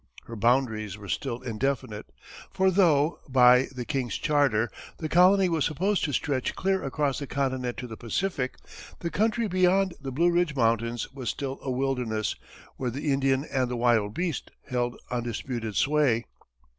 Her 0.23 0.35
boundaries 0.35 0.97
were 0.97 1.07
still 1.09 1.41
indefinite, 1.41 2.07
for 2.49 2.71
though, 2.71 3.19
by, 3.29 3.67
the 3.71 3.85
king's 3.85 4.15
charter, 4.17 4.71
the 4.97 5.07
colony 5.07 5.47
was 5.47 5.63
supposed 5.63 6.03
to 6.05 6.11
stretch 6.11 6.55
clear 6.55 6.83
across 6.83 7.19
the 7.19 7.27
continent 7.27 7.77
to 7.77 7.85
the 7.85 7.97
Pacific, 7.97 8.55
the 9.01 9.11
country 9.11 9.47
beyond 9.47 9.93
the 10.01 10.11
Blue 10.11 10.31
Ridge 10.31 10.55
mountains 10.55 11.13
was 11.13 11.29
still 11.29 11.59
a 11.61 11.69
wilderness 11.69 12.35
where 12.77 12.89
the 12.89 13.13
Indian 13.13 13.45
and 13.45 13.69
the 13.69 13.77
wild 13.77 14.15
beast 14.15 14.49
held 14.67 14.95
undisputed 15.11 15.75
sway. 15.75 16.25